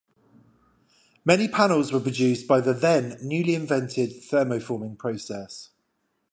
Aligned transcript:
Many 1.23 1.47
panels 1.47 1.91
were 1.91 1.99
produced 1.99 2.47
by 2.47 2.59
the 2.59 2.73
then-newly 2.73 3.53
invented 3.53 4.09
thermoforming 4.23 4.97
process. 4.97 5.69